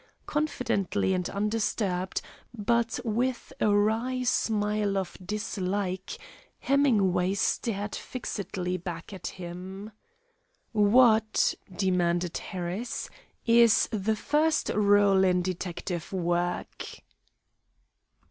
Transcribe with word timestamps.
Confidently 0.25 1.13
and 1.13 1.29
undisturbed, 1.29 2.21
but 2.57 2.99
with 3.05 3.53
a 3.59 3.69
wry 3.69 4.23
smile 4.23 4.97
of 4.97 5.15
dislike, 5.23 6.17
Hemingway 6.57 7.35
stared 7.35 7.93
fixedly 7.95 8.77
back 8.77 9.13
at 9.13 9.27
him. 9.27 9.91
"What," 10.71 11.53
demanded 11.77 12.35
Harris, 12.39 13.11
"is 13.45 13.87
the 13.91 14.15
first 14.15 14.69
rule 14.69 15.23
in 15.23 15.43
detective 15.43 16.11
work?" 16.11 16.83